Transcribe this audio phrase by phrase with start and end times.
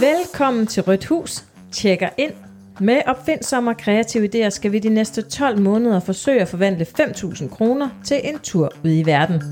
[0.00, 1.44] Velkommen til Rødt Hus.
[1.72, 2.32] Tjekker ind.
[2.80, 7.48] Med opfindsomme og kreative idéer skal vi de næste 12 måneder forsøge at forvandle 5.000
[7.48, 9.42] kroner til en tur ud i verden.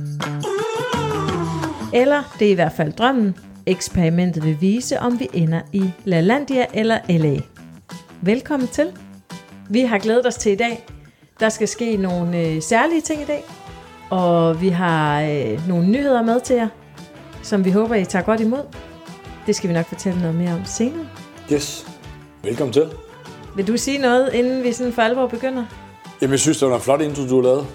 [1.95, 3.37] Eller det er i hvert fald drømmen.
[3.67, 7.37] Eksperimentet vil vise, om vi ender i LaLandia eller LA.
[8.21, 8.93] Velkommen til.
[9.69, 10.87] Vi har glædet os til i dag.
[11.41, 13.45] Der skal ske nogle øh, særlige ting i dag.
[14.11, 16.69] Og vi har øh, nogle nyheder med til jer,
[17.43, 18.90] som vi håber, I tager godt imod.
[19.51, 21.07] Det skal vi nok fortælle noget mere om senere.
[21.53, 21.87] Yes.
[22.43, 22.89] Velkommen til.
[23.57, 25.65] Vil du sige noget, inden vi sådan for alvor begynder?
[26.21, 27.67] Jamen, jeg synes, det var en flot intro, du lavet.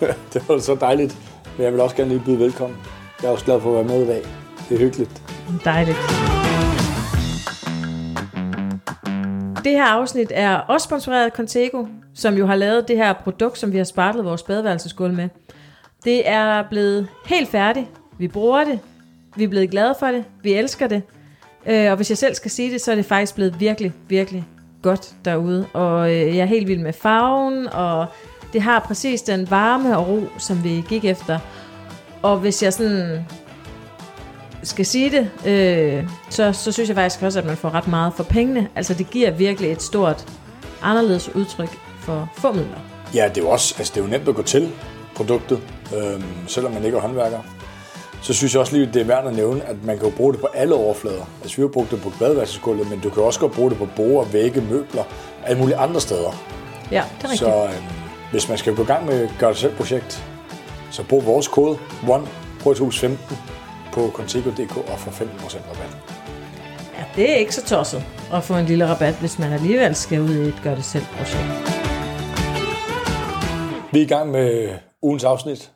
[0.32, 1.16] det var så dejligt.
[1.56, 2.78] Men jeg vil også gerne lige byde velkommen.
[3.22, 4.22] Jeg er også glad for at være med i dag.
[4.68, 5.22] Det er hyggeligt.
[5.64, 5.98] Dejligt.
[9.64, 13.58] Det her afsnit er også sponsoreret af Contego, som jo har lavet det her produkt,
[13.58, 15.28] som vi har spartlet vores badeværelsesgulv med.
[16.04, 17.86] Det er blevet helt færdigt.
[18.18, 18.80] Vi bruger det.
[19.36, 20.24] Vi er blevet glade for det.
[20.42, 21.02] Vi elsker det.
[21.66, 24.44] Øh, og hvis jeg selv skal sige det, så er det faktisk blevet virkelig, virkelig
[24.82, 25.66] godt derude.
[25.72, 28.06] Og øh, jeg er helt vild med farven, og
[28.52, 31.38] det har præcis den varme og ro, som vi gik efter.
[32.22, 33.24] Og hvis jeg sådan
[34.62, 38.12] skal sige det, øh, så, så synes jeg faktisk også, at man får ret meget
[38.16, 38.68] for pengene.
[38.74, 40.28] Altså det giver virkelig et stort,
[40.82, 42.78] anderledes udtryk for få midler.
[43.14, 44.72] Ja, det er jo også altså, det er jo nemt at gå til
[45.14, 45.60] produktet,
[45.96, 47.38] øh, selvom man ikke er håndværker.
[48.22, 50.32] Så synes jeg også lige, det er værd at nævne, at man kan jo bruge
[50.32, 51.24] det på alle overflader.
[51.42, 53.88] Altså vi har brugt det på badeværelsesgulvet, men du kan også godt bruge det på
[53.96, 56.44] borde, vægge, møbler og alle mulige andre steder.
[56.90, 57.50] Ja, det er rigtigt.
[57.50, 57.82] Så øh,
[58.30, 60.24] hvis man skal gå i gang med et gør det selv projekt,
[60.90, 61.78] så brug vores kode
[62.08, 62.26] ONE
[62.92, 63.36] 15
[63.92, 65.96] på Contigo.dk og få 15% rabat.
[66.98, 70.20] Ja, det er ikke så tosset at få en lille rabat, hvis man alligevel skal
[70.20, 71.76] ud i et gør det selv projekt.
[73.92, 74.68] Vi er i gang med
[75.02, 75.72] ugens afsnit.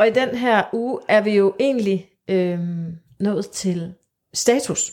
[0.00, 2.58] Og i den her uge er vi jo egentlig øh,
[3.20, 3.94] nået til
[4.34, 4.92] status.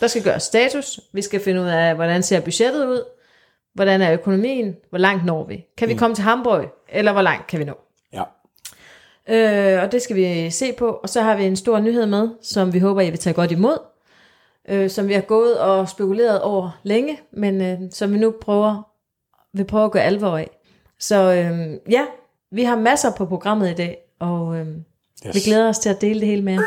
[0.00, 1.00] Der skal gøres status.
[1.12, 3.04] Vi skal finde ud af, hvordan ser budgettet ud?
[3.74, 4.76] Hvordan er økonomien?
[4.90, 5.64] Hvor langt når vi?
[5.76, 6.64] Kan vi komme til Hamburg?
[6.88, 7.74] Eller hvor langt kan vi nå?
[8.12, 8.22] Ja.
[9.28, 10.86] Øh, og det skal vi se på.
[10.86, 13.52] Og så har vi en stor nyhed med, som vi håber, I vil tage godt
[13.52, 13.78] imod.
[14.68, 18.82] Øh, som vi har gået og spekuleret over længe, men øh, som vi nu prøver,
[19.52, 20.50] vil prøve at gøre alvor af.
[20.98, 22.04] Så øh, ja,
[22.50, 24.66] vi har masser på programmet i dag, og øh,
[25.26, 25.34] yes.
[25.34, 26.60] vi glæder os til at dele det hele med jer.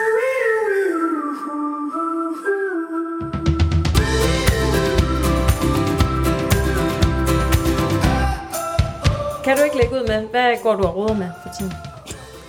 [9.44, 11.74] Kan du ikke lægge ud med, hvad går du og råder med for tiden?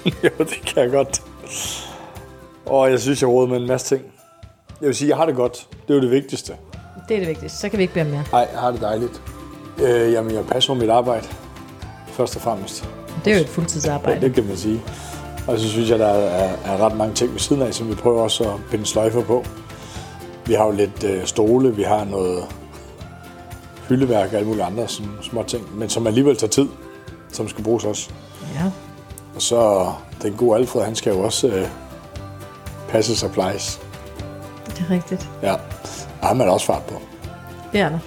[0.25, 1.23] jo, det kan jeg godt.
[2.67, 4.07] Og jeg synes, jeg råder med en masse ting.
[4.81, 5.69] Jeg vil sige, jeg har det godt.
[5.71, 6.53] Det er jo det vigtigste.
[7.09, 8.25] Det er det vigtigste, så kan vi ikke om mere.
[8.33, 9.23] Nej, jeg har det dejligt.
[9.83, 11.27] Øh, jamen, jeg passer på mit arbejde.
[12.09, 12.98] Først og fremmest.
[13.25, 14.21] Det er jo et fuldtidsarbejde.
[14.21, 14.83] Ja, det kan man sige.
[15.47, 17.95] Og så synes jeg, der er, er ret mange ting ved siden af, som vi
[17.95, 19.45] prøver også at binde sløjfer på.
[20.47, 22.45] Vi har jo lidt øh, stole, vi har noget
[23.89, 26.69] hyldeværk og alle mulige andre sådan, små ting, men som alligevel tager tid,
[27.33, 28.11] som skal bruges også.
[28.55, 28.65] Ja.
[29.35, 29.91] Og så
[30.23, 31.69] den gode Alfred, han skal jo også øh,
[32.89, 33.81] passe supplies.
[34.67, 35.29] Det er rigtigt.
[35.43, 35.53] Ja,
[36.21, 36.95] og ham er der også fart på.
[37.73, 37.99] Det er der.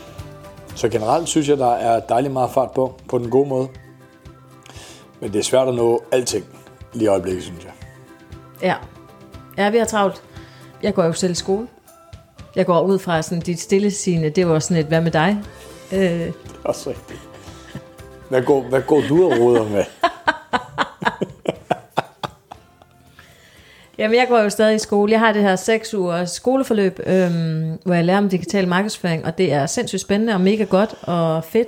[0.76, 3.68] Så generelt synes jeg, der er dejligt meget fart på, på den gode måde.
[5.22, 6.46] Men det er svært at nå alting
[6.94, 7.72] lige i øjeblikket, synes jeg.
[8.62, 8.76] Ja.
[9.64, 10.24] Ja, vi har travlt.
[10.84, 11.68] Jeg går jo selv i skole.
[12.56, 15.38] Jeg går ud fra sådan dit stillesigende, det var sådan et, hvad med dig?
[15.94, 16.32] Øh, Det er
[16.64, 17.20] også rigtigt.
[18.30, 19.84] Hvad går, hvad går du og råder med?
[23.98, 25.12] Jamen, jeg går jo stadig i skole.
[25.12, 29.38] Jeg har det her seks ugers skoleforløb, øhm, hvor jeg lærer om digital markedsføring, og
[29.38, 31.68] det er sindssygt spændende og mega godt og fedt.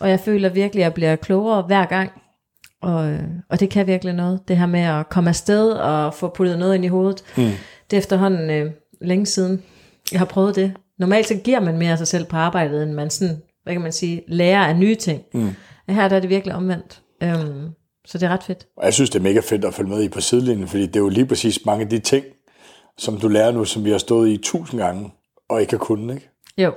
[0.00, 2.12] Og jeg føler virkelig, at jeg bliver klogere hver gang.
[2.82, 4.40] Og, øh, og det kan virkelig noget.
[4.48, 7.24] Det her med at komme afsted og få puttet noget ind i hovedet.
[7.36, 7.50] Mm.
[7.90, 8.70] Det er efterhånden øh,
[9.00, 9.62] længe siden,
[10.12, 10.72] jeg har prøvet det.
[10.98, 13.82] Normalt så giver man mere af sig selv på arbejdet, end man sådan, hvad kan
[13.82, 15.22] man sige, lærer af nye ting.
[15.34, 15.50] Mm.
[15.88, 17.02] Her der er det virkelig omvendt.
[17.22, 17.68] Øhm,
[18.06, 18.66] så det er ret fedt.
[18.82, 21.00] Jeg synes, det er mega fedt at følge med i på sidelinjen, fordi det er
[21.00, 22.24] jo lige præcis mange af de ting,
[22.98, 25.12] som du lærer nu, som vi har stået i tusind gange,
[25.48, 26.30] og ikke har kunnet, ikke?
[26.58, 26.72] Jo.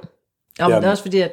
[0.60, 0.76] Og Ja.
[0.76, 1.32] det er også fordi, at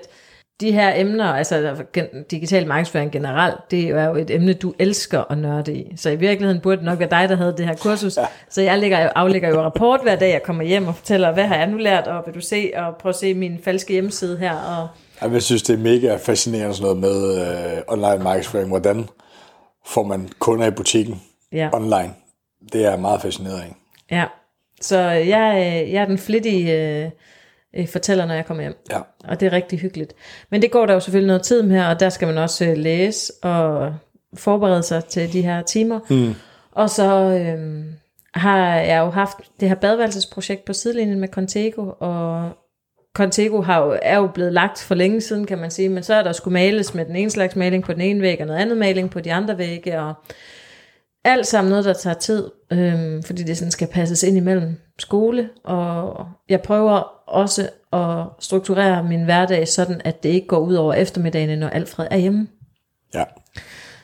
[0.61, 5.25] de her emner, altså gen- digital markedsføring generelt, det er jo et emne, du elsker
[5.31, 5.93] at nørde i.
[5.97, 8.17] Så i virkeligheden burde det nok være dig, der havde det her kursus.
[8.17, 8.26] Ja.
[8.50, 11.56] Så jeg lægger, aflægger jo rapport hver dag, jeg kommer hjem og fortæller, hvad har
[11.56, 14.53] jeg nu lært, og vil du se, og prøv at se min falske hjemmeside her.
[14.56, 14.88] Og
[15.23, 17.41] Jamen, Jeg synes, det er mega fascinerende sådan noget med
[17.76, 18.69] øh, online markedsføring.
[18.69, 19.08] Hvordan
[19.87, 21.23] får man kunder i butikken
[21.53, 21.69] Ja.
[21.73, 22.11] online?
[22.73, 23.75] Det er meget fascineret af.
[24.11, 24.25] ja.
[24.81, 25.55] Så jeg,
[25.85, 26.73] øh, jeg er den flittige
[27.05, 27.11] øh,
[27.76, 28.76] øh, fortæller, når jeg kommer hjem.
[28.90, 28.99] Ja.
[29.25, 30.14] Og det er rigtig hyggeligt.
[30.50, 32.64] Men det går der jo selvfølgelig noget tid med her, og der skal man også
[32.64, 33.94] øh, læse og
[34.34, 36.00] forberede sig til de her timer.
[36.11, 36.34] Mm.
[36.73, 37.84] Og så øh,
[38.34, 42.50] har jeg jo haft det her badeværelsesprojekt på sidelinjen med Contego, og
[43.17, 46.14] Contego har jo, er jo blevet lagt for længe siden, kan man sige, men så
[46.14, 48.61] er der skulle males med den ene slags maling på den ene væg, og noget
[48.61, 50.14] andet maling på de andre vægge, og
[51.26, 55.50] alt sammen noget, der tager tid, øhm, fordi det sådan skal passes ind imellem skole,
[55.64, 60.94] og jeg prøver også at strukturere min hverdag sådan, at det ikke går ud over
[60.94, 62.49] eftermiddagen, når Alfred er hjemme.
[63.14, 63.25] Ja.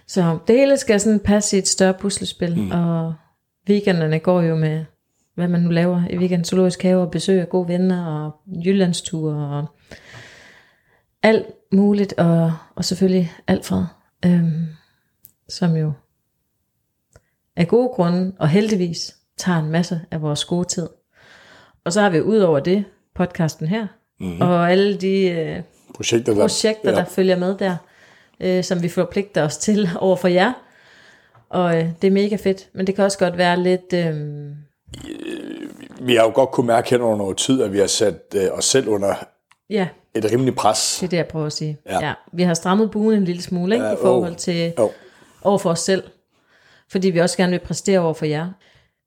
[0.06, 2.70] Så det hele skal sådan passe i et større puslespil, mm.
[2.70, 3.14] og
[3.68, 4.84] weekenderne går jo med,
[5.34, 8.34] hvad man nu laver i weekend, zoologisk have og besøg af gode venner og
[8.64, 9.66] jyllandsture og
[11.22, 13.84] alt muligt, og, og selvfølgelig Alfred,
[14.26, 14.66] øhm,
[15.48, 15.92] som jo
[17.56, 20.88] af gode grunde, og heldigvis tager en masse af vores gode tid.
[21.84, 22.84] Og så har vi ud over det
[23.14, 23.86] podcasten her,
[24.20, 24.40] mm-hmm.
[24.40, 25.62] og alle de øh,
[25.94, 27.04] Projekter, der, projekter, der ja.
[27.04, 27.76] følger med der,
[28.40, 30.52] øh, som vi forpligter os til over for jer.
[31.50, 33.92] Og øh, det er mega fedt, men det kan også godt være lidt...
[33.92, 34.14] Øh,
[36.00, 38.48] Vi har jo godt kunne mærke hen over noget tid, at vi har sat øh,
[38.52, 39.14] os selv under
[39.70, 40.96] ja, et rimeligt pres.
[41.00, 41.78] det er det, jeg prøver at sige.
[41.86, 42.06] Ja.
[42.06, 42.12] Ja.
[42.32, 44.90] Vi har strammet buen en lille smule ikke, Ja, i forhold til Jo.
[45.42, 46.02] over for os selv.
[46.92, 48.46] Fordi vi også gerne vil præstere over for jer.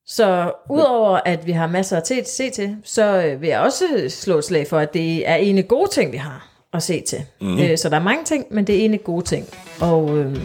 [0.08, 4.38] Så udover at vi har masser at se- til, så øh, vil jeg også slå
[4.38, 7.20] et slag for, at det er ene gode ting, vi har at se til.
[7.42, 7.60] Mm.
[7.60, 9.46] Øh, så der er mange ting, men det er ene gode ting.
[9.82, 10.36] Og øh,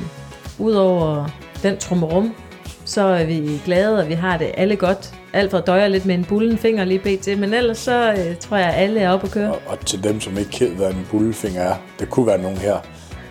[0.59, 1.29] udover
[1.63, 2.35] den trummerum,
[2.85, 5.15] så er vi glade, og vi har det alle godt.
[5.33, 8.67] Alfred døjer lidt med en bullen finger lige pt, men ellers så øh, tror jeg,
[8.69, 9.53] at alle er oppe at køre.
[9.53, 12.59] Og, og til dem, som ikke ved, hvad en bullefinger er, det kunne være nogen
[12.59, 12.77] her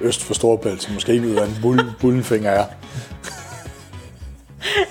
[0.01, 2.65] øst for Storebælt, som måske ikke ved, hvad en bull, bullefinger er.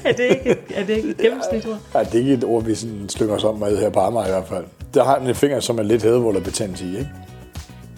[0.05, 1.79] Er det ikke, er det ikke et gennemsnitsord?
[1.95, 4.27] Nej, det er ikke et ord, vi sådan slynger os om med her på Amager
[4.27, 4.65] i hvert fald.
[4.95, 7.11] Der har en finger, som er lidt hædevolderbetændt i, ikke?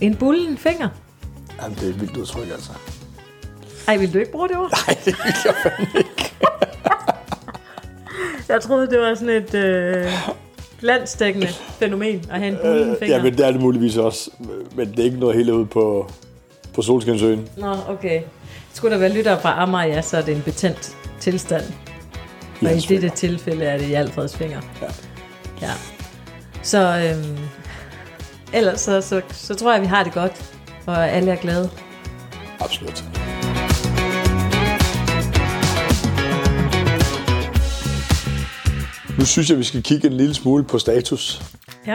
[0.00, 0.88] En bullen finger?
[1.62, 2.70] Jamen, det er et vildt udtryk, altså.
[3.88, 4.70] Ej, vil du ikke bruge det ord?
[4.86, 6.32] Nej, det vil jeg fandme ikke.
[8.48, 10.06] Jeg troede, det var sådan et øh,
[10.80, 13.16] landsdækkende fænomen at have en bullen finger.
[13.16, 14.30] Ja, men det er det muligvis også.
[14.74, 16.10] Men det er ikke noget helt ude på,
[16.74, 17.48] på Solskinsøen.
[17.56, 18.22] Nå, okay.
[18.74, 21.64] Skulle der være lyttere fra Amager, ja, så er det en betændt tilstand.
[22.60, 24.60] Og i hans dette tilfælde er det i Alfreds finger.
[24.82, 24.86] Ja.
[25.66, 25.72] ja.
[26.62, 26.78] Så
[27.16, 27.38] øhm,
[28.52, 30.54] ellers så, så, så tror jeg, vi har det godt,
[30.86, 31.70] og alle er glade.
[32.60, 33.04] Absolut.
[39.18, 41.42] Nu synes jeg, vi skal kigge en lille smule på status.
[41.86, 41.94] Ja.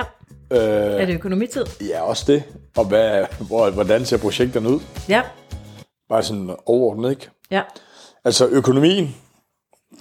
[0.51, 1.65] Øh, Er det økonomitid?
[1.89, 2.43] ja, også det.
[2.77, 4.79] Og hvad, hvor, hvordan ser projekterne ud?
[5.09, 5.21] Ja.
[6.09, 7.29] Bare sådan overordnet, ikke?
[7.51, 7.61] Ja.
[8.25, 9.15] Altså økonomien,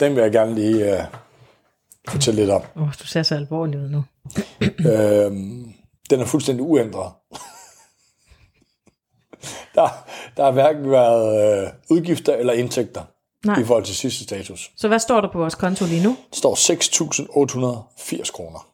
[0.00, 0.98] den vil jeg gerne lige uh,
[2.08, 2.62] fortælle lidt om.
[2.76, 4.04] Åh, oh, du ser så alvorlig ud nu.
[4.90, 5.72] Øhm,
[6.10, 7.12] den er fuldstændig uændret.
[9.74, 9.88] der,
[10.36, 13.02] der har hverken været øh, udgifter eller indtægter
[13.44, 13.60] Nej.
[13.60, 14.70] i forhold til sidste status.
[14.76, 16.16] Så hvad står der på vores konto lige nu?
[16.30, 16.54] Der står
[18.14, 18.66] 6.880 kroner.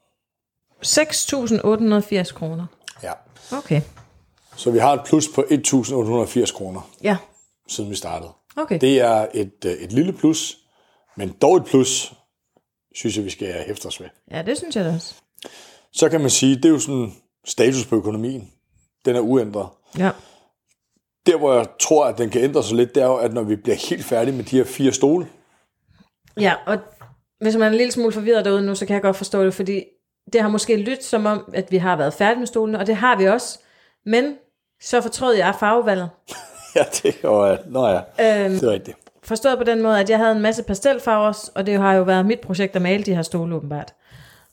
[0.87, 2.67] 6.880 kroner.
[3.03, 3.13] Ja.
[3.53, 3.81] Okay.
[4.57, 7.17] Så vi har et plus på 1.880 kroner, Ja.
[7.69, 8.31] siden vi startede.
[8.57, 8.79] Okay.
[8.81, 10.59] Det er et, øh, et lille plus,
[11.17, 12.13] men dog et plus,
[12.95, 14.09] synes jeg, vi skal hæfte os ved.
[14.31, 15.15] Ja, det synes jeg da også.
[15.93, 17.13] Så kan man sige, det er jo sådan
[17.45, 18.53] status på økonomien.
[19.05, 19.69] Den er uændret.
[19.99, 20.11] Ja.
[21.27, 23.43] Der, hvor jeg tror, at den kan ændre sig lidt, det er jo, at når
[23.43, 25.27] vi bliver helt færdige med de her fire stole,
[26.41, 26.79] Ja, og
[27.41, 29.55] hvis man er en lille smule forvirret derude nu, så kan jeg godt forstå det,
[29.55, 29.85] fordi
[30.33, 32.97] det har måske lyttet som om, at vi har været færdige med stolene, og det
[32.97, 33.59] har vi også.
[34.07, 34.37] Men
[34.81, 36.11] så fortrød jeg farvevalget.
[36.77, 38.97] ja, det og, Nå ja, Øhm, det er rigtigt.
[39.25, 42.27] forstået på den måde, at jeg havde en masse pastelfarver, og det har jo været
[42.27, 43.93] mit projekt at male de her stole åbenbart.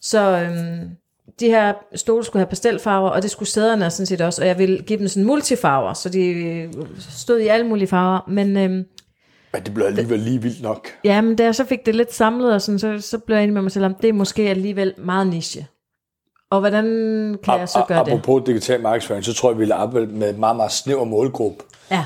[0.01, 0.89] Så øhm,
[1.39, 4.57] de her stole skulle have pastelfarver, og det skulle sæderne sådan set også, og jeg
[4.57, 6.73] ville give dem sådan multifarver, så de øh,
[7.09, 8.19] stod i alle mulige farver.
[8.27, 8.85] Men øhm,
[9.53, 10.87] Men det blev alligevel lige vildt nok.
[11.03, 13.43] ja, men da jeg så fik det lidt samlet, og sådan, så, så blev jeg
[13.43, 15.67] enig med mig selv om, det er måske alligevel meget niche.
[16.51, 16.85] Og hvordan
[17.43, 18.11] kan jeg så gøre det?
[18.11, 21.63] Apropos digital markedsføring, så tror jeg, vi vil arbejde med en meget, meget snæver målgruppe.
[21.91, 22.05] Ja,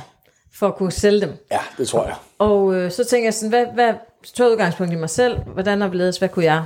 [0.53, 1.45] for at kunne sælge dem.
[1.51, 2.15] Ja, det tror jeg.
[2.39, 3.93] Og øh, så tænker jeg sådan, hvad, hvad
[4.33, 5.37] tog udgangspunkt i mig selv?
[5.39, 6.17] Hvordan har vi ledes?
[6.17, 6.65] Hvad kunne jeg?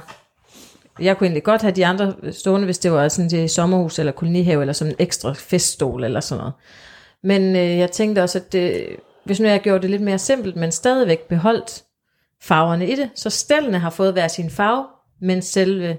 [1.00, 4.12] Jeg kunne egentlig godt have de andre stående, hvis det var sådan til sommerhus eller
[4.12, 6.54] kolonihave, eller som en ekstra feststol eller sådan noget.
[7.24, 8.88] Men øh, jeg tænkte også, at det,
[9.24, 11.84] hvis nu jeg gjorde det lidt mere simpelt, men stadigvæk beholdt
[12.42, 14.86] farverne i det, så stellene har fået hver sin farve,
[15.22, 15.98] men selve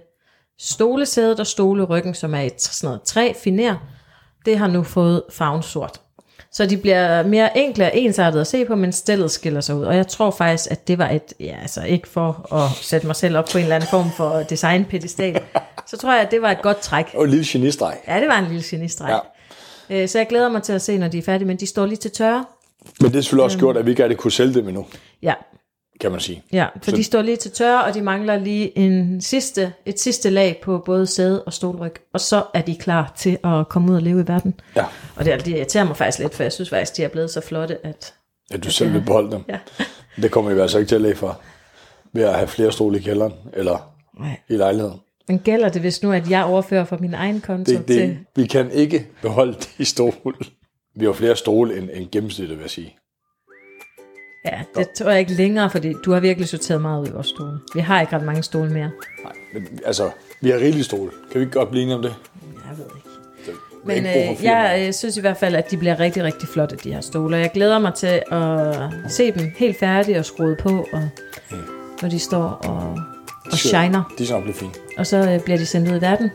[0.58, 3.76] stolesædet og stoleryggen, som er et sådan noget træ, finer,
[4.44, 6.00] det har nu fået farven sort.
[6.56, 9.84] Så de bliver mere enkle og ensartede at se på, men stillet skiller sig ud.
[9.84, 13.16] Og jeg tror faktisk, at det var et, ja altså ikke for at sætte mig
[13.16, 15.40] selv op på en eller anden form for designpedestal,
[15.86, 17.06] så tror jeg, at det var et godt træk.
[17.14, 17.96] Og en lille genistreg.
[18.08, 19.20] Ja, det var en lille genistreg.
[19.90, 19.96] Ja.
[19.96, 20.06] Ja.
[20.06, 21.96] Så jeg glæder mig til at se, når de er færdige, men de står lige
[21.96, 22.44] til tørre.
[23.00, 24.86] Men det er selvfølgelig også gjort, at vi ikke rigtig kunne sælge dem endnu.
[25.22, 25.34] Ja,
[26.06, 26.42] Kan man sige.
[26.52, 30.00] Ja, for Så- de står lige til tørre, og de mangler lige en sidste, et
[30.00, 31.92] sidste lag på både sæde og stolryg.
[32.12, 34.60] Og så er de klar til at komme ud og leve i verden.
[34.76, 34.84] Ja,
[35.16, 37.40] Og det, det irriterer mig faktisk lidt, for jeg synes faktisk, de er blevet så
[37.40, 38.14] flotte, at...
[38.50, 39.40] at du selv vil beholde dem.
[39.48, 39.58] Ja.
[40.22, 41.40] Det kommer vi altså ikke til at lægge for.
[42.12, 44.36] Ved at have flere stole i kælderen, eller Nej.
[44.48, 44.98] i lejligheden.
[45.28, 47.96] Men gælder det hvis nu, at jeg overfører fra min egen konto Det, til...
[47.98, 50.12] det, vi kan ikke beholde de stole.
[50.96, 52.96] Vi har flere stole end, end gennemsnittet, vil jeg sige.
[54.46, 57.26] Ja, det tror jeg ikke længere, fordi du har virkelig sorteret meget ud i vores
[57.26, 57.58] stole.
[57.74, 58.90] Vi har ikke ret mange stole mere.
[59.24, 60.10] Nej, men altså,
[60.40, 61.10] vi har rigeligt stole.
[61.32, 62.14] Kan vi ikke godt blive enige om det?
[62.68, 63.08] Jeg ved ikke.
[63.46, 63.52] Har
[63.84, 66.76] Men ikke øh, jeg øh, synes i hvert fald, at de bliver rigtig, rigtig flotte,
[66.76, 67.36] de her stole.
[67.36, 68.76] Jeg glæder mig til at
[69.08, 71.08] se dem helt færdige og skruet på, og
[72.02, 72.78] når de står og,
[73.52, 74.14] og skal- shiner.
[74.18, 74.70] De skal blive fine.
[74.98, 76.30] Og så øh, bliver de sendt ud i verden,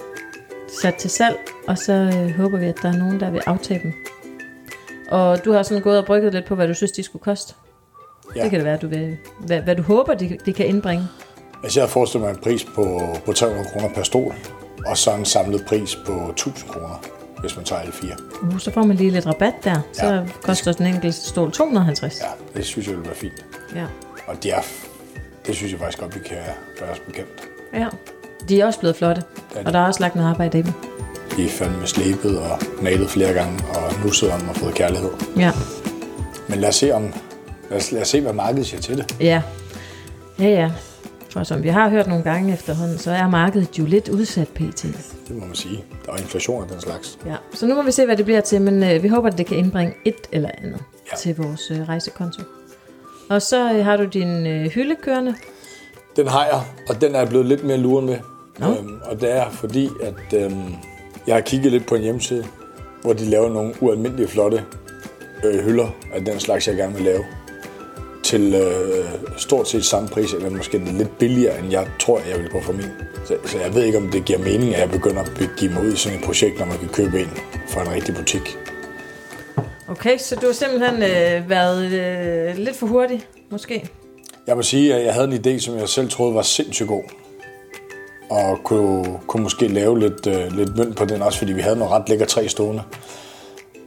[0.82, 1.36] sat til salg,
[1.68, 3.94] og så øh, håber vi, at der er nogen, der vil aftage dem.
[5.10, 7.53] Og du har sådan gået og brygget lidt på, hvad du synes, de skulle koste.
[8.35, 8.41] Ja.
[8.43, 11.07] Det kan det være, du vil, hvad, hvad du håber, de, de kan indbringe.
[11.63, 14.33] Altså, jeg har forestillet mig en pris på, på 300 kroner per stol,
[14.85, 17.01] og så en samlet pris på 1000 kroner,
[17.41, 18.15] hvis man tager alle fire.
[18.41, 19.75] Uh, så får man lige lidt rabat der.
[19.93, 20.21] Så Ja.
[20.43, 22.19] koster den enkelte stol 250.
[22.21, 23.45] Ja, det synes jeg vil være fint.
[23.75, 23.85] Ja.
[24.27, 24.61] Og det, er,
[25.47, 26.38] det synes jeg faktisk godt, vi kan
[26.79, 27.29] gøre os bekendt.
[27.73, 27.88] ja.
[28.50, 29.21] De er også blevet flotte,
[29.53, 30.73] Ja, det- og der er også lagt noget arbejde i dem.
[31.38, 35.09] De er fandme slebet og malet flere gange, og nu sidder og fået kærlighed.
[35.38, 35.51] Ja.
[36.47, 37.13] Men lad os se, om,
[37.71, 39.15] lad os, lad os se hvad markedet siger til det.
[39.19, 39.41] Ja.
[40.39, 40.71] Ja, ja.
[41.29, 44.83] For som vi har hørt nogle gange efterhånden, så er markedet jo lidt udsat pt.
[45.27, 45.83] Det må man sige.
[46.05, 47.19] Der er inflation af den slags.
[47.25, 47.35] Ja.
[47.53, 49.45] Så nu må vi se, hvad det bliver til, men øh, vi håber, at det
[49.45, 50.79] kan indbringe et eller andet
[51.11, 51.17] Ja.
[51.17, 52.41] til vores øh, rejsekonto.
[53.29, 55.35] Og så øh, har du din øh, hylde kørende.
[56.15, 58.17] Den har jeg, og den er jeg blevet lidt mere luren med.
[58.61, 60.63] Øhm, og det er fordi, at øhm,
[61.27, 62.45] jeg har kigget lidt på en hjemmeside,
[63.01, 64.63] hvor de laver nogle ualmindelige flotte
[65.43, 67.23] øh, hylder af den slags, jeg gerne vil lave.
[68.31, 69.05] Til øh,
[69.38, 72.73] stort set samme pris, eller måske lidt billigere, end jeg tror, jeg vil gå for
[72.73, 72.85] min.
[73.25, 75.83] Så, så jeg ved ikke, om det giver mening, at jeg begynder at begive mig
[75.83, 77.29] ud i sådan et projekt, når man kan købe en
[77.69, 78.57] fra en rigtig butik.
[79.88, 83.89] Okay, så du har simpelthen øh, været øh, lidt for hurtig, måske.
[84.47, 87.03] Jeg må sige, at jeg havde en idé, som jeg selv troede var sindssygt god.
[88.29, 91.75] Og kunne, kunne måske lave lidt, øh, lidt mønt på den også, fordi vi havde
[91.75, 92.83] noget ret lækker træ stående.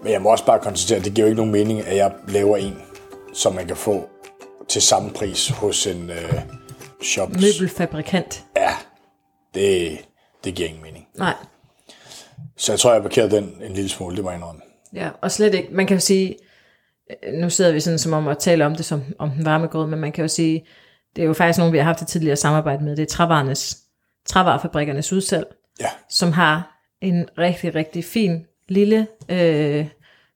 [0.03, 2.13] Men jeg må også bare konstatere, at det giver jo ikke nogen mening, at jeg
[2.29, 2.77] laver en,
[3.35, 4.09] som man kan få
[4.69, 6.43] til samme pris hos en øh,
[7.03, 7.29] shop.
[7.29, 8.45] Møbelfabrikant.
[8.57, 8.71] Ja,
[9.55, 9.99] det,
[10.45, 11.07] det giver ingen mening.
[11.15, 11.35] Nej.
[12.57, 14.61] Så jeg tror, jeg parkerede den en lille smule, det må jeg indrømme.
[14.95, 15.69] Ja, og slet ikke.
[15.73, 16.37] Man kan jo sige,
[17.23, 19.67] øh, nu sidder vi sådan som om at tale om det som om den varme
[19.67, 20.67] grød, men man kan jo sige,
[21.17, 22.97] det er jo faktisk nogen, vi har haft et tidligere samarbejde med.
[22.97, 23.79] Det er trævarernes,
[24.27, 25.47] trævarefabrikkernes udsalg,
[25.81, 29.87] Ja, som har en rigtig, rigtig fin lille øh,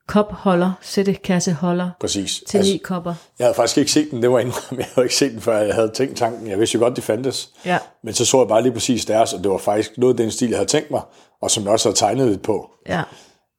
[0.08, 2.42] kopholder, sættekasseholder præcis.
[2.48, 3.14] til altså, ni kopper.
[3.38, 4.78] jeg havde faktisk ikke set den, det var indrømme.
[4.82, 6.46] Jeg havde ikke set den, før jeg havde tænkt tanken.
[6.46, 7.50] Jeg vidste jo godt, de fandtes.
[7.64, 7.78] Ja.
[8.04, 10.30] Men så så jeg bare lige præcis deres, og det var faktisk noget af den
[10.30, 11.00] stil, jeg havde tænkt mig,
[11.42, 12.70] og som jeg også havde tegnet lidt på.
[12.88, 13.02] Ja.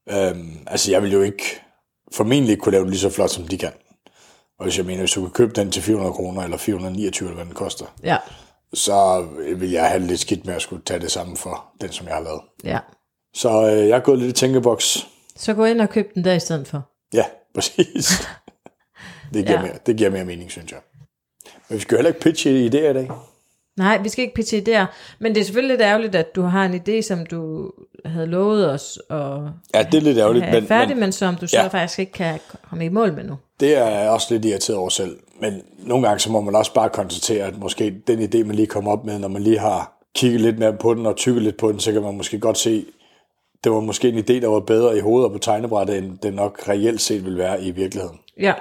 [0.09, 1.61] Øhm, altså, jeg vil jo ikke
[2.13, 3.71] formentlig ikke kunne lave det lige så flot, som de kan.
[4.59, 7.35] Og hvis jeg mener, hvis du kan købe den til 400 kroner, eller 429, eller
[7.35, 8.17] hvad den koster, Ja.
[8.73, 12.07] så vil jeg have lidt skidt med at skulle tage det samme for den, som
[12.07, 12.41] jeg har lavet.
[12.63, 12.79] Ja.
[13.33, 15.07] Så øh, jeg er gået lidt i tænkeboks.
[15.39, 16.89] Så gå ind og køb den der i stedet for.
[17.13, 18.27] Ja, præcis.
[19.33, 19.61] det, giver Ja.
[19.61, 20.79] mere, det giver mere mening, synes jeg.
[21.69, 23.09] Men vi skal jo heller ikke pitche idéer i dag.
[23.77, 24.85] Nej, vi skal ikke pitche idéer.
[25.19, 27.71] Men det er selvfølgelig lidt ærgerligt, at du har en idé, som du
[28.05, 29.17] havde lovet os at
[29.73, 31.67] Ja, det er lidt ærgerligt, men, færdig, men men som du så ja.
[31.67, 33.37] faktisk ikke kan komme i mål med nu.
[33.59, 35.17] det er jeg også lidt irriteret over selv.
[35.41, 38.67] Men nogle gange så må man også bare konstatere, at måske den idé, man lige
[38.67, 41.57] kommer op med, når man lige har kigget lidt mere på den og tykket lidt
[41.57, 42.85] på den, så kan man måske godt se,
[43.63, 46.33] det var måske en idé, der var bedre i hovedet og på tegnebrættet, end den
[46.33, 48.19] nok reelt set vil være i virkeligheden.
[48.39, 48.53] Ja.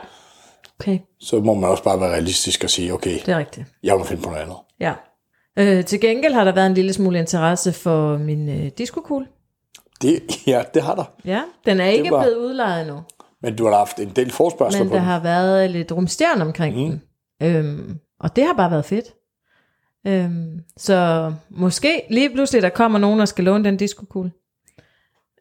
[0.81, 3.67] Okay, Så må man også bare være realistisk og sige, okay, det er rigtigt.
[3.83, 4.57] jeg må finde på noget andet.
[4.81, 4.93] Ja.
[5.59, 9.27] Øh, til gengæld har der været en lille smule interesse for min øh, diskokugle.
[10.03, 11.05] Det, ja, det har der.
[11.25, 13.01] Ja, den er ikke var- blevet udlejet endnu.
[13.43, 15.09] Men du har haft en del forspørgsler Men på der den.
[15.09, 17.01] har været lidt rumstern omkring mm.
[17.41, 17.57] den.
[17.57, 19.07] Øhm, og det har bare været fedt.
[20.07, 24.31] Øhm, så måske lige pludselig, der kommer nogen, der skal låne den diskokugle.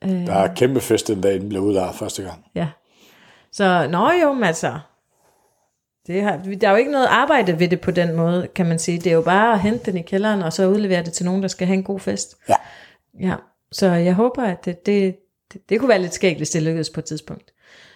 [0.04, 2.46] Øh, Der er kæmpe fest den dag, den blev udlejet første gang.
[2.56, 2.68] Ja.
[3.52, 4.80] Så, nå jo, men altså,
[6.08, 8.80] det har, der er jo ikke noget arbejde ved det på den måde, kan man
[8.80, 8.98] sige.
[8.98, 11.42] Det er jo bare at hente den i kælderen, og så udlevere det til nogen,
[11.42, 12.38] der skal have en god fest.
[12.50, 12.56] Ja.
[13.20, 13.36] Ja,
[13.72, 15.16] så jeg håber, at det, det,
[15.54, 17.54] det, det kunne være lidt skægt, hvis det lykkedes på et tidspunkt.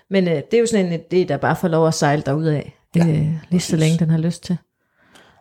[0.09, 2.61] Men øh, det er jo sådan en idé, der bare får lov at sejle derudad,
[2.95, 4.57] ja, øh, lige så længe den har lyst til.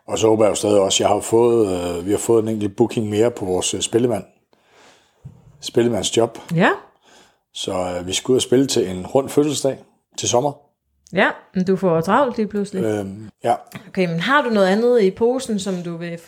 [0.07, 2.49] Og så håber jeg jo stadig også, jeg har fået, øh, vi har fået en
[2.49, 4.23] enkelt booking mere på vores øh, spillemand.
[5.61, 6.37] Spillemands job.
[6.55, 6.69] Ja,
[7.53, 9.77] Så øh, vi skal ud og spille til en rund fødselsdag
[10.17, 10.51] til sommer.
[11.13, 12.83] Ja, men du får travlt lige pludselig.
[12.83, 13.55] Øhm, ja.
[13.87, 16.19] Okay, men har du noget andet i posen, som du vil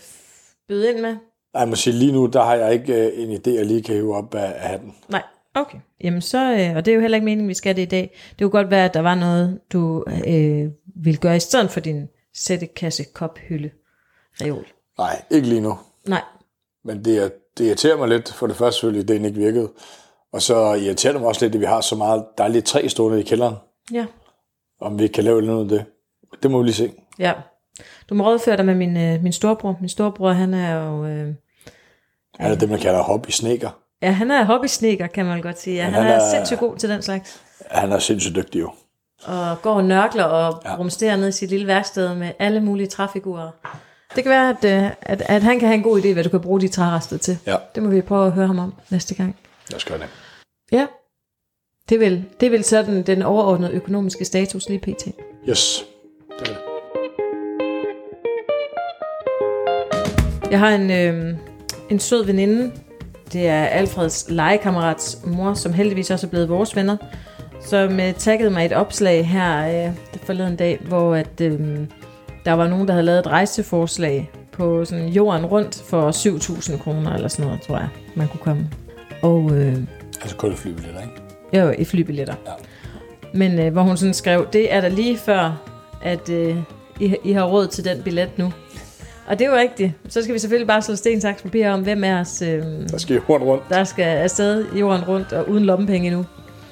[0.67, 1.09] byde ind med?
[1.53, 3.83] Ej, Jeg må sige, lige nu, der har jeg ikke øh, en idé, jeg lige
[3.83, 4.95] kan hive op af, af hatten.
[5.09, 5.23] Nej.
[5.55, 5.77] Okay.
[6.03, 8.17] Jamen så, øh, og det er jo heller ikke meningen, vi skal det i dag.
[8.29, 10.67] Det kunne godt være, at der var noget, du øh,
[11.03, 13.69] ville gøre i stedet for din sættekasse kop hylde
[14.41, 14.65] reol.
[14.97, 15.77] Nej, ikke lige nu.
[16.07, 16.21] Nej.
[16.85, 19.69] Men det, er- det irriterer mig lidt, for det første selvfølgelig, at den ikke virkede.
[20.33, 23.19] Og så irriterer det mig også lidt, at vi har så meget dejligt træ stående
[23.19, 23.55] i kælderen.
[23.93, 24.05] Ja.
[24.81, 25.85] Om vi kan lave noget af det.
[26.43, 26.93] Det må vi lige se.
[27.19, 27.33] Ja.
[28.09, 29.77] Du må rådføre dig med min, øh, min storebror.
[29.79, 31.05] Min storebror, han er jo...
[31.05, 31.33] Øh,
[32.39, 33.69] Han er det, man kalder hobby sneaker.
[34.01, 35.75] ja, han er hobbysneaker, kan man godt sige.
[35.75, 37.41] Ja, han, han er, er- sindssygt god til den slags.
[37.71, 38.71] Han er sindssygt dygtig jo.
[39.25, 40.61] Og går og nørkler og.
[40.65, 40.77] Ja.
[40.77, 43.49] rumsterer ned i sit lille værksted med alle mulige træfigurer.
[44.15, 46.29] Det kan være, at, øh, at, at han kan have en god idé, hvad du
[46.29, 47.37] kan bruge de trærester til.
[47.47, 49.35] Ja, Det må vi prøve at høre ham om næste gang.
[49.71, 50.07] lad os gøre det.
[50.71, 50.87] Ja.
[51.89, 55.07] Det vel, det vel sådan den overordnede økonomiske status lige pt.
[55.49, 55.85] Yes.
[56.39, 56.57] Det er det.
[60.51, 61.35] Jeg har en, øh,
[61.89, 62.71] en sød veninde.
[63.33, 66.97] Det er Alfreds legekammerats mor, som heldigvis også er blevet vores venner.
[67.65, 71.79] Som øh, taggede mig et opslag her øh, forleden dag, hvor at, øh,
[72.45, 77.13] der var nogen, der havde lavet et rejseforslag på sådan jorden rundt for 7.000 kroner
[77.13, 78.69] eller sådan noget, tror jeg, man kunne komme.
[79.21, 79.77] Og øh,
[80.21, 81.65] Altså kun flybilletter, ikke?
[81.65, 82.33] var i flybilletter.
[82.45, 82.51] Ja.
[83.33, 85.61] Men øh, hvor hun sådan skrev, det er der lige før,
[86.03, 86.57] at øh,
[86.99, 88.53] I, I har råd til den billet nu.
[89.27, 89.91] Og det er jo rigtigt.
[90.09, 92.97] Så skal vi selvfølgelig bare slå sten, saks, papir om, hvem af os, øh, Der
[92.97, 93.63] skal I horn rundt.
[93.69, 96.25] der skal afsted jorden rundt og uden lommepenge endnu.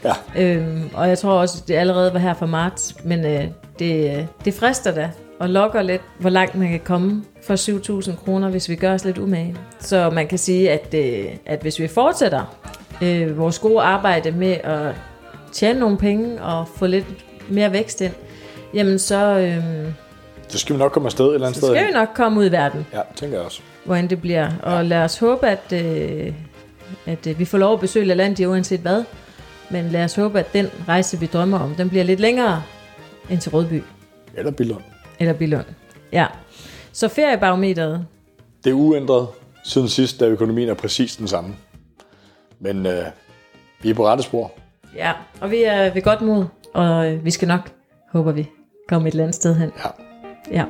[0.04, 0.12] Ja.
[0.38, 3.44] Øhm, og jeg tror også, det allerede var her fra marts, men øh,
[3.80, 5.10] det, øh, det frister da
[5.42, 7.56] og lokker lidt, hvor langt man kan komme for
[8.02, 9.56] 7.000 kroner, hvis vi gør os lidt umage.
[9.80, 12.58] Så man kan sige, at, øh, at hvis vi fortsætter
[13.04, 14.96] øh, vores gode arbejde med at
[15.52, 17.06] tjene nogle penge og få lidt
[17.50, 18.14] mere vækst ind,
[18.74, 19.64] jamen så, øh,
[20.48, 21.76] Så skal vi nok komme afsted et eller andet så sted.
[21.76, 23.62] skal vi nok komme ud i verden Ja, tænker jeg også.
[23.86, 24.50] hvor end det bliver.
[24.64, 26.34] Og lad os håbe, at, øh,
[27.06, 29.04] at øh, vi får lov at besøge LaLandia uanset hvad.
[29.70, 32.64] Men lad os håbe, at den rejse, vi drømmer om, den bliver lidt længere
[33.30, 33.84] end til Rødby
[34.38, 34.82] Eller Billund.
[35.22, 35.66] Eller Billund.
[36.12, 36.27] Ja.
[36.92, 38.05] Så feriebarometeret,
[38.64, 39.27] Det er uændret
[39.64, 41.55] siden sidst, da økonomien er præcis den samme.
[42.60, 43.03] Men øh,
[43.81, 44.51] vi er på rette spor.
[44.96, 45.12] ja.
[45.42, 47.72] Og vi er ved godt mod, og øh, vi skal nok,
[48.12, 48.50] håber vi,
[48.90, 49.72] komme et eller andet sted hen.
[49.86, 49.90] Ja.
[50.51, 50.66] Ja.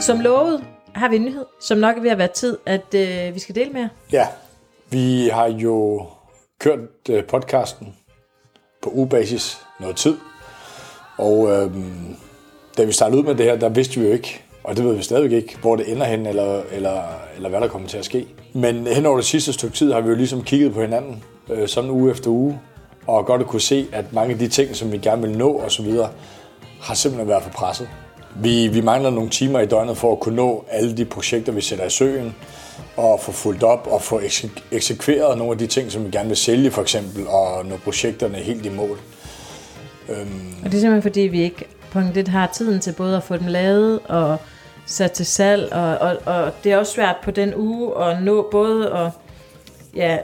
[0.00, 0.64] Som lovet
[1.00, 3.54] har vi en nyhed, som nok er ved at være tid, at øh, vi skal
[3.54, 3.88] dele med jer.
[4.12, 4.26] Ja,
[4.90, 6.06] vi har jo
[6.58, 6.78] kørt
[7.10, 7.94] øh, podcasten
[8.82, 10.16] på ubasis noget tid.
[11.18, 11.70] Og øh,
[12.78, 14.96] da vi startede ud med det her, der vidste vi jo ikke, og det ved
[14.96, 17.02] vi stadigvæk ikke, hvor det ender hen, eller, eller,
[17.36, 18.26] eller hvad der kommer til at ske.
[18.52, 21.68] Men hen over det sidste stykke tid har vi jo ligesom kigget på hinanden, øh,
[21.68, 22.60] sådan uge efter uge,
[23.06, 25.60] og godt at kunne se, at mange af de ting, som vi gerne vil nå
[25.60, 25.92] osv.,
[26.80, 27.88] har simpelthen været for presset.
[28.34, 31.60] Vi, vi mangler nogle timer i døgnet for at kunne nå alle de projekter, vi
[31.60, 32.34] sætter i søen,
[32.96, 34.20] og få fulgt op og få
[34.72, 38.36] eksekveret nogle af de ting, som vi gerne vil sælge for eksempel, og nå projekterne
[38.36, 38.98] helt i mål.
[40.08, 40.54] Øhm.
[40.64, 43.36] Og det er simpelthen fordi, vi ikke punkt lidt har tiden til både at få
[43.36, 44.36] dem lavet og
[44.86, 48.48] sat til salg, og, og, og det er også svært på den uge at nå
[48.50, 49.10] både at,
[49.94, 50.18] ja,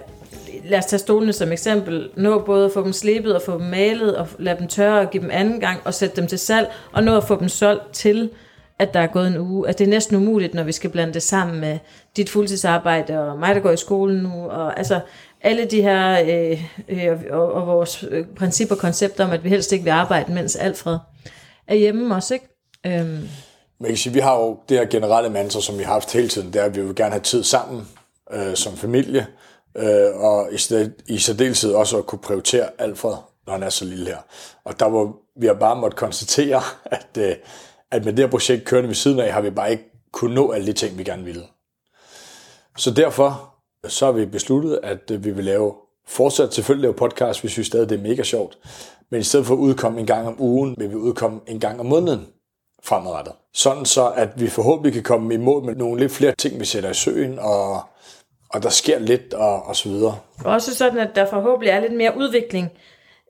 [0.64, 3.66] lad os tage stolene som eksempel, nå både at få dem slebet og få dem
[3.66, 6.73] malet, og lade dem tørre og give dem anden gang, og sætte dem til salg,
[6.92, 8.31] og nå at få dem solgt til,
[8.79, 9.69] at der er gået en uge.
[9.69, 11.79] At det er næsten umuligt, når vi skal blande det sammen med
[12.16, 15.01] dit fuldtidsarbejde, og mig, der går i skolen nu, og altså
[15.40, 19.49] alle de her, øh, øh, og, og vores øh, principper og koncepter om, at vi
[19.49, 20.99] helst ikke vil arbejde, mens Alfred
[21.69, 22.47] er hjemme også, ikke?
[22.87, 23.29] Øhm,
[23.81, 26.29] Man kan sige, vi har jo det her generelle mantra, som vi har haft hele
[26.29, 27.88] tiden, det er, at vi vil gerne have tid sammen
[28.33, 29.27] øh, som familie,
[29.77, 33.85] øh, og i, sted, i særdeleshed også at kunne prioritere Alfred, når han er så
[33.85, 34.19] lille her.
[34.65, 37.35] Og der var vi har bare måttet konstatere, at, øh,
[37.91, 40.51] at med det her projekt kørende ved siden af, har vi bare ikke kunne nå
[40.51, 41.43] alle de ting, vi gerne ville.
[42.77, 43.55] Så derfor
[43.89, 45.75] så har vi besluttet, at øh, vi vil lave
[46.07, 48.59] fortsat selvfølgelig lave podcast, vi synes stadig, det er mega sjovt.
[49.11, 51.81] Men i stedet for at udkomme en gang om ugen, vil vi udkomme en gang
[51.81, 52.27] om måneden
[52.85, 53.35] fremadrettet.
[53.55, 56.65] Sådan så, at vi forhåbentlig kan komme i mål med nogle lidt flere ting, vi
[56.65, 57.81] sætter i søen, og,
[58.49, 60.19] og der sker lidt, og, og så videre.
[60.45, 62.71] også sådan, at der forhåbentlig er lidt mere udvikling,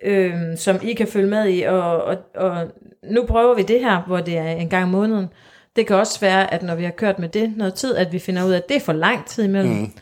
[0.03, 2.67] øh, som I kan følge med i, og, og, og
[3.03, 5.29] nu prøver vi det her, hvor det er en gang om måneden.
[5.77, 8.19] Det kan også være, at når vi har kørt med det noget tid, at vi
[8.19, 9.93] finder ud af, at det er for lang tid imellem, mm.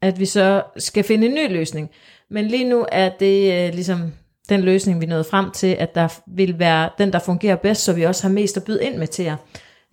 [0.00, 1.90] at vi så skal finde en ny løsning.
[2.28, 4.12] Men lige nu er det øh, ligesom
[4.48, 7.92] den løsning, vi nåede frem til, at der vil være den, der fungerer bedst, så
[7.92, 9.36] vi også har mest at byde ind med til jer.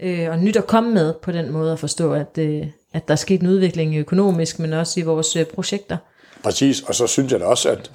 [0.01, 3.11] Øh, og nyt at komme med på den måde at forstå, at, øh, at der
[3.11, 5.97] er sket en udvikling økonomisk, men også i vores øh, projekter.
[6.43, 7.91] Præcis, og så synes jeg da også, at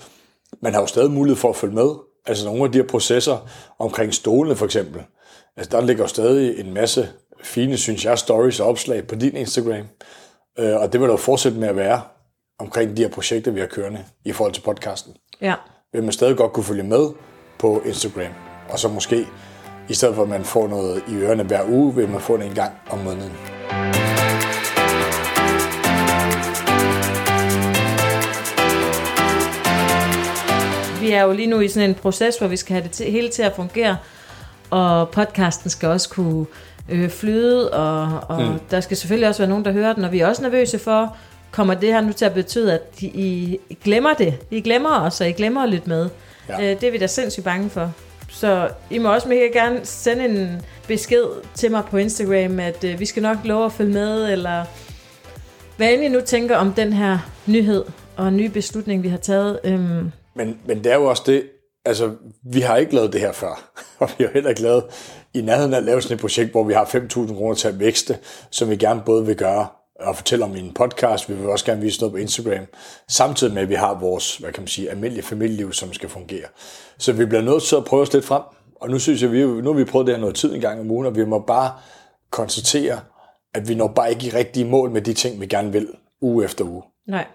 [0.61, 1.91] man har jo stadig mulighed for at følge med.
[2.27, 5.03] Altså nogle af de her processer omkring stolene for eksempel.
[5.57, 7.09] Altså der ligger jo stadig en masse
[7.43, 9.87] fine, synes jeg, stories og opslag på din Instagram.
[10.59, 12.01] Øh, og det vil der jo fortsætte med at være
[12.59, 15.15] omkring de her projekter, vi har kørende i forhold til podcasten.
[15.41, 15.55] Ja.
[15.93, 17.09] Vil man stadig godt kunne følge med
[17.59, 18.33] på Instagram.
[18.71, 19.27] Og så måske,
[19.89, 22.47] i stedet for at man får noget i ørerne hver uge, vil man få det
[22.47, 23.33] en gang om måneden.
[31.01, 33.11] Vi er jo lige nu i sådan en proces, hvor vi skal have det til,
[33.11, 33.97] hele til at fungere,
[34.71, 36.47] og podcasten skal også kunne
[36.89, 38.59] øh, flyde, og, og mm.
[38.71, 41.17] der skal selvfølgelig også være nogen, der hører den, og vi er også nervøse for,
[41.51, 44.35] kommer det her nu til at betyde, at I glemmer det?
[44.51, 46.09] I glemmer os, og I glemmer at lytte med.
[46.49, 46.55] Ja.
[46.55, 47.93] Øh, det er vi da sindssygt bange for.
[48.33, 53.01] Så I må også mega gerne sende en besked til mig på Instagram, at øh,
[53.01, 54.65] vi skal nok love at følge med, eller
[55.77, 57.85] hvad end I nu tænker om den her nyhed
[58.17, 59.61] og nye beslutning, vi har taget.
[59.65, 61.43] Øhm, Men, men det er jo også det,
[61.85, 62.11] altså
[62.53, 64.85] vi har ikke lavet det her før, og vi har heller ikke lavet
[65.35, 67.79] i nærheden af at lave sådan et projekt, hvor vi har 5.000 kroner til at
[67.81, 68.19] vækste,
[68.51, 69.67] som vi gerne både vil gøre
[70.05, 72.67] og fortælle om en podcast, vi vil også gerne vise noget på Instagram,
[73.09, 76.47] samtidig med, at vi har vores, hvad kan man sige, almindelige familieliv, som skal fungere.
[76.99, 78.43] Så vi bliver nødt til at prøve os lidt frem,
[78.81, 80.81] og nu synes jeg, vi, nu har vi prøvet det her noget tid en gang
[80.81, 81.73] om ugen, og vi må bare
[82.31, 83.01] konstatere,
[83.55, 85.89] at vi når bare ikke i rigtige mål med de ting, vi gerne vil,
[86.21, 86.83] uge efter uge.
[87.07, 87.27] nej,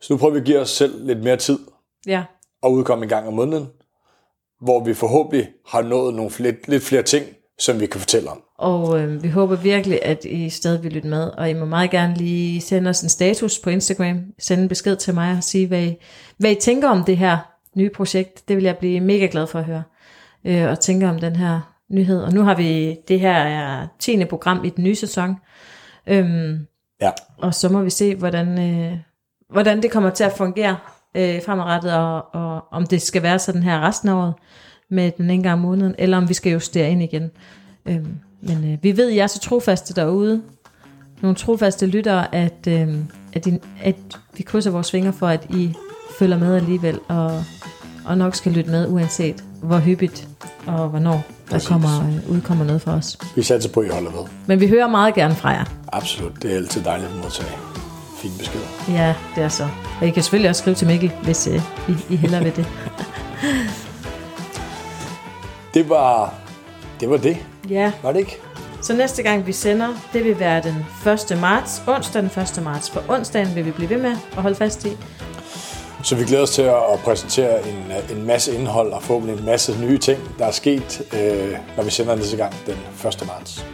[0.00, 1.58] Så nu prøver vi at give os selv lidt mere tid,
[2.06, 2.24] ja.
[2.62, 3.68] og udkomme en gang om måneden,
[4.60, 7.26] hvor vi forhåbentlig har nået nogle flere, lidt flere ting,
[7.60, 8.42] som vi kan fortælle om.
[8.58, 11.22] Og øh, vi håber virkelig, at I stadig vil lytte med.
[11.22, 14.20] Og I må meget gerne lige sende os en status på Instagram.
[14.38, 15.96] Sende en besked til mig og sige, hvad I,
[16.38, 17.38] hvad I tænker om det her
[17.76, 18.48] nye projekt.
[18.48, 19.82] Det vil jeg blive mega glad for at høre.
[20.44, 22.22] Øh, og tænke om den her nyhed.
[22.22, 24.24] Og nu har vi, det her er 10.
[24.24, 25.36] program i den nye sæson.
[26.06, 26.66] Øhm,
[27.00, 28.98] Ja, og så må vi se, hvordan, øh,
[29.50, 30.76] hvordan det kommer til at fungere
[31.14, 34.34] øh, fremadrettet, og, og om det skal være sådan her resten af året
[34.90, 37.30] med den ene gang om måneden, eller om vi skal justere ind igen.
[37.86, 40.42] Øhm, men øh, vi ved, at I er så trofaste derude,
[41.20, 42.88] nogle trofaste lyttere, at, øh,
[43.32, 43.96] at, I, at
[44.36, 45.72] vi krydser vores fingre for, at I
[46.18, 47.44] følger med alligevel, og,
[48.04, 50.28] og nok skal lytte med, uanset hvor hyppigt
[50.66, 51.68] og hvornår der Præcis.
[51.68, 53.18] kommer, øh, udkommer noget for os.
[53.36, 54.24] vi satser på, at I holder ved.
[54.46, 55.64] Men vi hører meget gerne fra jer.
[55.92, 57.50] Absolut, det er altid dejligt at modtage
[58.16, 58.64] fine beskeder.
[58.88, 59.68] Ja, det er så.
[60.00, 62.66] Og I kan selvfølgelig også skrive til Mikkel, hvis øh, I, I hellere vil det.
[65.74, 66.34] Det var
[67.00, 67.36] det, var det.
[67.68, 68.40] Ja, var det ikke?
[68.82, 70.86] så næste gang vi sender, det vil være den
[71.32, 71.38] 1.
[71.40, 72.62] marts, onsdag den 1.
[72.64, 72.90] marts.
[72.90, 74.90] For onsdagen vil vi blive ved med at holde fast i.
[76.02, 79.80] Så vi glæder os til at præsentere en, en masse indhold og forhåbentlig en masse
[79.80, 83.26] nye ting, der er sket, øh, når vi sender næste gang den 1.
[83.26, 83.66] marts.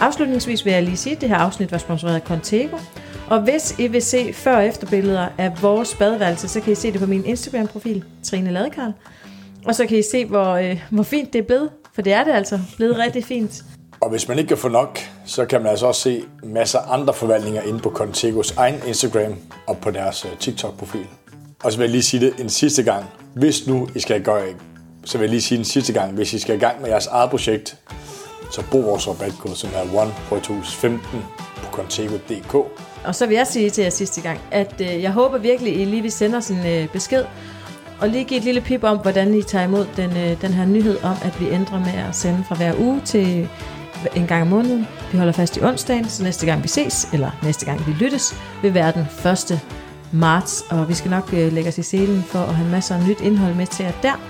[0.00, 2.76] Afslutningsvis vil jeg lige sige, at det her afsnit var sponsoreret af Contego.
[3.30, 6.92] Og hvis I vil se før- og efterbilleder af vores badeværelse, så kan I se
[6.92, 8.92] det på min Instagram-profil, Trine Ladekarl.
[9.68, 11.70] Og så kan I se, hvor, øh, hvor fint det er blevet.
[11.94, 13.64] For det er det altså blevet rigtig fint.
[14.00, 16.92] Og hvis man ikke kan få nok, så kan man altså også se masser af
[16.92, 21.06] andre forvaltninger inde på Contegos egen Instagram og på deres øh, TikTok-profil.
[21.64, 23.04] Og så vil jeg lige sige det en sidste gang.
[23.34, 24.42] Hvis nu I skal gøre
[25.04, 27.06] så vil jeg lige sige den sidste gang, hvis I skal i gang med jeres
[27.06, 27.76] eget projekt,
[28.52, 31.00] så brug vores rabatkode, som er 1 på 15
[31.56, 32.54] på contego.dk.
[33.04, 35.84] Og så vil jeg sige til jer sidste gang, at øh, jeg håber virkelig, I
[35.84, 37.24] lige vil sende os en øh, besked,
[38.00, 40.66] og lige give et lille pip om, hvordan I tager imod den, øh, den her
[40.66, 43.48] nyhed om, at vi ændrer med at sende fra hver uge til
[44.16, 44.86] en gang om måneden.
[45.12, 48.34] Vi holder fast i onsdagen, så næste gang vi ses, eller næste gang vi lyttes,
[48.62, 49.06] vil være den
[49.52, 49.60] 1.
[50.12, 50.64] marts.
[50.70, 53.20] Og vi skal nok øh, lægge os i selen for at have masser af nyt
[53.20, 54.20] indhold med til jer der.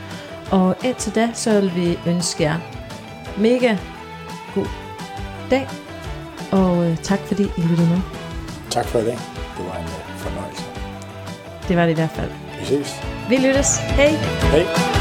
[0.51, 2.57] Og indtil da, så vil vi ønske jer
[3.39, 3.77] mega
[4.55, 4.67] god
[5.51, 5.69] dag,
[6.51, 8.01] og øh, tak fordi I lyttede med.
[8.71, 9.19] Tak for i dag.
[9.59, 10.65] Det var en fornøjelse.
[11.69, 12.31] Det var det i hvert fald.
[12.61, 13.18] Vi ses.
[13.29, 13.79] Vi lyttes.
[13.79, 14.19] Hej!
[14.53, 14.98] Hej.